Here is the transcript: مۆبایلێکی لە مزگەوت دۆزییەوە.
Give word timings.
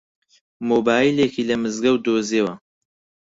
مۆبایلێکی 0.67 1.47
لە 1.49 1.55
مزگەوت 1.63 2.01
دۆزییەوە. 2.05 2.53